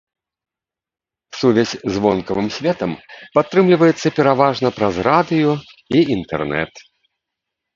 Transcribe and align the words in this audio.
Сувязь 1.41 1.75
з 1.97 2.01
вонкавым 2.05 2.47
светам 2.57 2.91
падтрымліваецца 3.35 4.07
пераважна 4.21 4.67
праз 4.79 4.95
радыё 5.09 5.51
і 6.01 6.03
інтэрнэт. 6.17 6.73